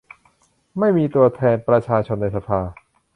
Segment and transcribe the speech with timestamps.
[0.79, 2.59] ไม่มีตัวแทนประชาชนในสภา